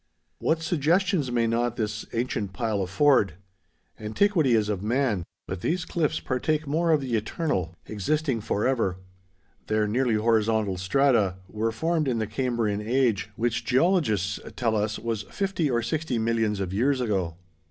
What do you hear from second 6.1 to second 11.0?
partake more of the eternal—existing forever. Their nearly horizontal